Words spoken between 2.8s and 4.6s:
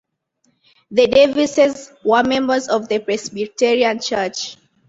the Presbyterian church.